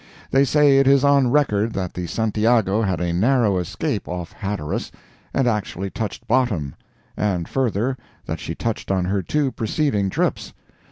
[0.31, 4.91] They say it is on record that the Santiago had a narrow escape off Hatteras,
[5.31, 10.53] and actually touched bottom—and further, that she touched on her two preceding trips.